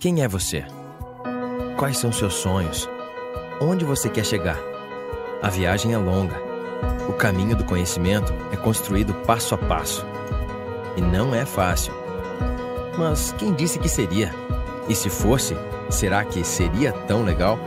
[0.00, 0.64] Quem é você?
[1.76, 2.88] Quais são seus sonhos?
[3.60, 4.58] Onde você quer chegar?
[5.42, 6.40] A viagem é longa.
[7.06, 10.06] O caminho do conhecimento é construído passo a passo.
[10.96, 11.92] E não é fácil.
[12.96, 14.34] Mas quem disse que seria?
[14.88, 15.54] E se fosse,
[15.90, 17.58] será que seria tão legal?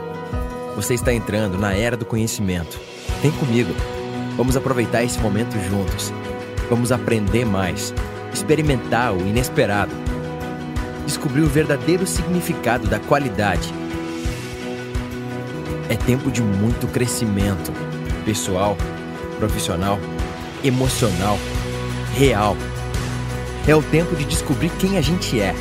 [0.74, 2.80] Você está entrando na era do conhecimento.
[3.22, 3.72] Vem comigo.
[4.36, 6.12] Vamos aproveitar esse momento juntos.
[6.68, 7.94] Vamos aprender mais,
[8.32, 9.94] experimentar o inesperado,
[11.04, 13.72] descobrir o verdadeiro significado da qualidade.
[15.88, 17.72] É tempo de muito crescimento
[18.24, 18.76] pessoal,
[19.38, 19.98] profissional,
[20.62, 21.38] emocional,
[22.14, 22.56] real.
[23.68, 25.54] É o tempo de descobrir quem a gente é.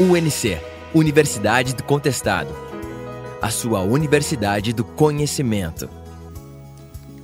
[0.00, 0.60] UNC
[0.92, 2.66] Universidade do Contestado
[3.40, 5.88] a sua Universidade do Conhecimento.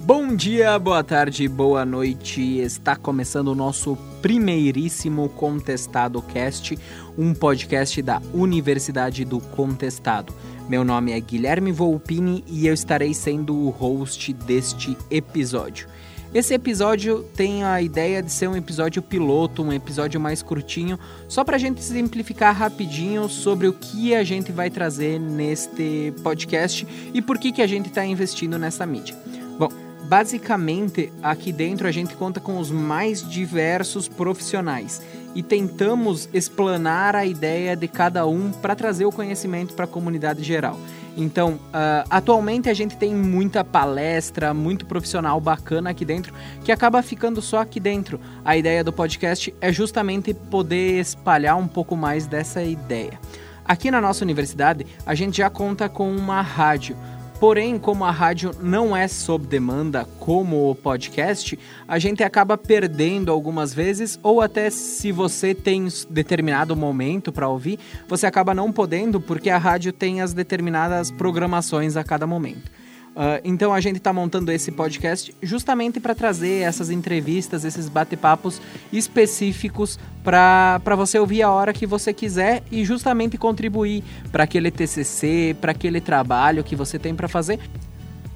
[0.05, 2.59] Bom dia, boa tarde, boa noite.
[2.59, 6.77] Está começando o nosso primeiríssimo Contestado Cast,
[7.16, 10.34] um podcast da Universidade do Contestado.
[10.69, 15.86] Meu nome é Guilherme Volpini e eu estarei sendo o host deste episódio.
[16.34, 21.44] Esse episódio tem a ideia de ser um episódio piloto, um episódio mais curtinho, só
[21.44, 27.22] para a gente simplificar rapidinho sobre o que a gente vai trazer neste podcast e
[27.22, 29.14] por que, que a gente está investindo nessa mídia.
[29.59, 29.69] Bom,
[30.05, 35.03] basicamente aqui dentro a gente conta com os mais diversos profissionais
[35.34, 40.42] e tentamos explanar a ideia de cada um para trazer o conhecimento para a comunidade
[40.42, 40.78] geral.
[41.17, 46.33] Então, uh, atualmente a gente tem muita palestra, muito profissional bacana aqui dentro,
[46.64, 48.19] que acaba ficando só aqui dentro.
[48.44, 53.19] A ideia do podcast é justamente poder espalhar um pouco mais dessa ideia.
[53.64, 56.97] Aqui na nossa universidade, a gente já conta com uma rádio.
[57.42, 63.32] Porém, como a rádio não é sob demanda como o podcast, a gente acaba perdendo
[63.32, 69.20] algumas vezes, ou até se você tem determinado momento para ouvir, você acaba não podendo
[69.20, 72.70] porque a rádio tem as determinadas programações a cada momento.
[73.12, 78.60] Uh, então a gente está montando esse podcast justamente para trazer essas entrevistas, esses bate-papos
[78.91, 85.54] específicos para você ouvir a hora que você quiser e justamente contribuir para aquele TCC,
[85.60, 87.60] para aquele trabalho que você tem para fazer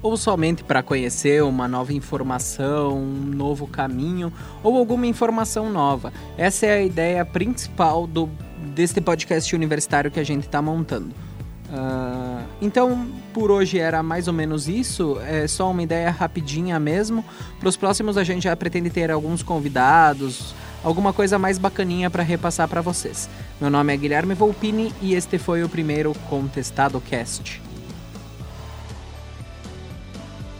[0.01, 4.31] ou somente para conhecer uma nova informação, um novo caminho
[4.63, 6.13] ou alguma informação nova.
[6.37, 8.29] Essa é a ideia principal do,
[8.75, 11.13] deste podcast universitário que a gente está montando.
[11.69, 12.06] Uh,
[12.61, 15.17] então, por hoje era mais ou menos isso.
[15.21, 17.23] É só uma ideia rapidinha mesmo.
[17.59, 22.23] Para os próximos, a gente já pretende ter alguns convidados, alguma coisa mais bacaninha para
[22.23, 23.29] repassar para vocês.
[23.61, 27.66] Meu nome é Guilherme Volpini e este foi o primeiro Contestado Cast.